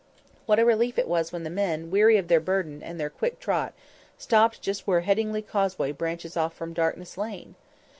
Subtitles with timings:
[0.47, 3.39] What a relief it was when the men, weary of their burden and their quick
[3.39, 3.75] trot,
[4.17, 7.53] stopped just where Headingley Causeway branches off from Darkness Lane!